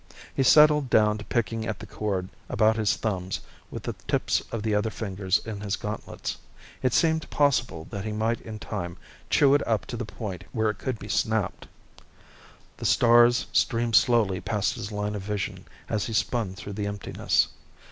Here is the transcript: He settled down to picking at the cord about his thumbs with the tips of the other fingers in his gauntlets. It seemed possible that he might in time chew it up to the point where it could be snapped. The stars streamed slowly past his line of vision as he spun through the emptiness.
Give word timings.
He 0.35 0.41
settled 0.41 0.89
down 0.89 1.19
to 1.19 1.25
picking 1.25 1.67
at 1.67 1.77
the 1.77 1.85
cord 1.85 2.29
about 2.49 2.75
his 2.75 2.95
thumbs 2.95 3.39
with 3.69 3.83
the 3.83 3.93
tips 4.07 4.41
of 4.51 4.63
the 4.63 4.73
other 4.73 4.89
fingers 4.89 5.37
in 5.45 5.61
his 5.61 5.75
gauntlets. 5.75 6.37
It 6.81 6.91
seemed 6.91 7.29
possible 7.29 7.85
that 7.91 8.03
he 8.03 8.11
might 8.11 8.41
in 8.41 8.57
time 8.57 8.97
chew 9.29 9.53
it 9.53 9.67
up 9.67 9.85
to 9.85 9.97
the 9.97 10.03
point 10.05 10.43
where 10.53 10.71
it 10.71 10.79
could 10.79 10.97
be 10.97 11.07
snapped. 11.07 11.67
The 12.77 12.85
stars 12.87 13.45
streamed 13.53 13.95
slowly 13.95 14.41
past 14.41 14.73
his 14.73 14.91
line 14.91 15.13
of 15.13 15.21
vision 15.21 15.67
as 15.87 16.07
he 16.07 16.13
spun 16.13 16.55
through 16.55 16.73
the 16.73 16.87
emptiness. 16.87 17.49